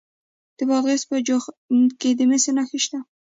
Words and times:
د 0.57 0.59
بادغیس 0.69 1.03
په 1.09 1.15
جوند 1.27 1.89
کې 1.99 2.09
د 2.17 2.21
مسو 2.29 2.51
نښې 2.57 2.79
شته. 2.85 2.99